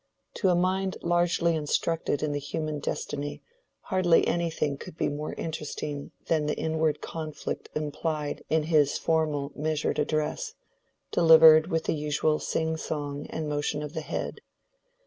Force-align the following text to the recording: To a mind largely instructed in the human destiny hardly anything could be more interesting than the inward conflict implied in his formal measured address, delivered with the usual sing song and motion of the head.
To 0.37 0.49
a 0.49 0.55
mind 0.55 0.97
largely 1.03 1.53
instructed 1.55 2.23
in 2.23 2.31
the 2.31 2.39
human 2.39 2.79
destiny 2.79 3.43
hardly 3.81 4.25
anything 4.27 4.75
could 4.79 4.97
be 4.97 5.09
more 5.09 5.35
interesting 5.35 6.09
than 6.25 6.47
the 6.47 6.57
inward 6.57 7.01
conflict 7.01 7.69
implied 7.75 8.43
in 8.49 8.63
his 8.63 8.97
formal 8.97 9.51
measured 9.55 9.99
address, 9.99 10.55
delivered 11.11 11.67
with 11.67 11.83
the 11.83 11.93
usual 11.93 12.39
sing 12.39 12.77
song 12.77 13.27
and 13.29 13.47
motion 13.47 13.83
of 13.83 13.93
the 13.93 14.01
head. 14.01 14.41